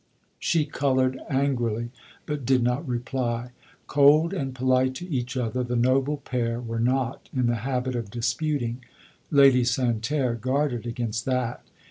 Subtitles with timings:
[0.39, 1.91] She coloured angrily,
[2.25, 3.51] but did not reply.
[3.95, 8.09] (Old and polite to each other, the noble pair were not in the habit of
[8.09, 8.83] disputing.
[9.29, 11.63] Lady Santerre guarded against that.